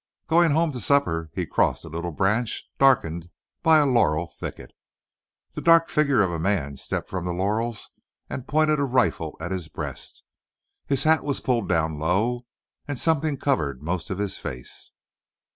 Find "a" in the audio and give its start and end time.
1.85-1.87, 3.77-3.85, 6.31-6.39, 8.79-8.83